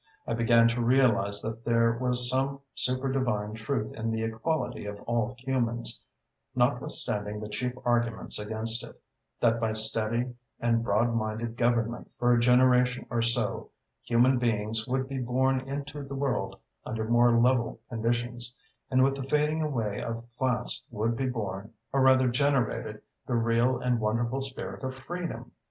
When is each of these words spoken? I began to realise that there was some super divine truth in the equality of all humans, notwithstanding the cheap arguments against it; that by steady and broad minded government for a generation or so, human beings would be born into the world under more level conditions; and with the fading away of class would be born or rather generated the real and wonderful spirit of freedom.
I 0.25 0.33
began 0.33 0.67
to 0.69 0.81
realise 0.81 1.41
that 1.43 1.63
there 1.63 1.91
was 1.91 2.27
some 2.27 2.61
super 2.73 3.11
divine 3.13 3.53
truth 3.53 3.93
in 3.93 4.09
the 4.09 4.23
equality 4.23 4.85
of 4.87 4.99
all 5.01 5.35
humans, 5.37 6.01
notwithstanding 6.55 7.39
the 7.39 7.47
cheap 7.47 7.75
arguments 7.85 8.39
against 8.39 8.83
it; 8.83 8.99
that 9.41 9.59
by 9.59 9.73
steady 9.73 10.33
and 10.59 10.83
broad 10.83 11.13
minded 11.13 11.55
government 11.55 12.09
for 12.17 12.33
a 12.33 12.39
generation 12.39 13.05
or 13.11 13.21
so, 13.21 13.69
human 14.01 14.39
beings 14.39 14.87
would 14.87 15.07
be 15.07 15.19
born 15.19 15.59
into 15.69 16.01
the 16.01 16.15
world 16.15 16.57
under 16.83 17.07
more 17.07 17.37
level 17.37 17.79
conditions; 17.87 18.55
and 18.89 19.03
with 19.03 19.13
the 19.13 19.21
fading 19.21 19.61
away 19.61 20.01
of 20.01 20.23
class 20.35 20.81
would 20.89 21.15
be 21.15 21.29
born 21.29 21.73
or 21.93 22.01
rather 22.01 22.27
generated 22.27 22.99
the 23.27 23.35
real 23.35 23.77
and 23.79 23.99
wonderful 23.99 24.41
spirit 24.41 24.83
of 24.83 24.95
freedom. 24.95 25.51